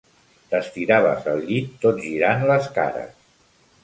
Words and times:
T'estiraves 0.53 1.27
al 1.33 1.43
llit 1.49 1.75
tot 1.83 1.99
girant 2.05 2.41
les 2.53 2.71
cares. 2.79 3.13